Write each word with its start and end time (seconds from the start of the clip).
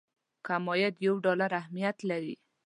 کم 0.47 0.63
عاید 0.69 0.95
یو 1.05 1.15
ډالر 1.25 1.51
اهميت 1.61 1.97
لري. 2.09 2.35